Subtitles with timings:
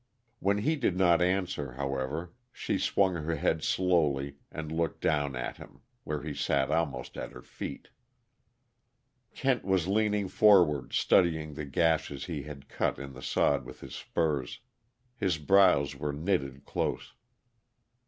[0.39, 5.57] When he did not answer, however, she swung her head slowly and looked down at
[5.57, 7.89] him, where he sat almost at her feet.
[9.35, 13.93] Kent was leaning forward, studying the gashes he had cut in the sod with his
[13.93, 14.59] spurs.
[15.17, 17.13] His brows were knitted close.